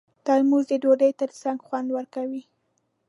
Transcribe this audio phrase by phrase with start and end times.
[0.25, 2.43] ترموز د ډوډۍ ترڅنګ خوند ورکوي.